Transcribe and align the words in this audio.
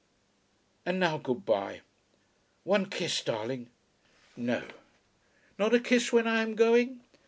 "And 0.83 0.99
now 0.99 1.19
good 1.19 1.45
bye. 1.45 1.81
One 2.63 2.87
kiss, 2.87 3.23
darling." 3.23 3.69
"No." 4.35 4.63
"Not 5.59 5.75
a 5.75 5.79
kiss 5.79 6.11
when 6.11 6.25
I 6.25 6.41
am 6.41 6.55
going?" 6.55 7.01